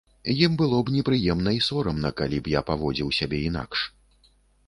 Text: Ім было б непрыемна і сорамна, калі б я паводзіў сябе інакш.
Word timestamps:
Ім 0.43 0.53
было 0.61 0.77
б 0.85 0.93
непрыемна 0.95 1.51
і 1.57 1.59
сорамна, 1.67 2.09
калі 2.21 2.37
б 2.47 2.53
я 2.55 2.61
паводзіў 2.69 3.13
сябе 3.19 3.37
інакш. 3.51 3.79